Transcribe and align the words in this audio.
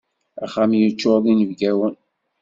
Axxam 0.45 0.71
yeččur 0.79 1.17
d 1.23 1.25
inebgawen. 1.31 1.95